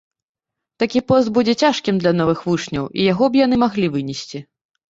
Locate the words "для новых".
2.05-2.39